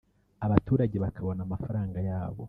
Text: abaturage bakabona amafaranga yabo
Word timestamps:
abaturage 0.45 0.97
bakabona 1.03 1.41
amafaranga 1.43 1.99
yabo 2.09 2.39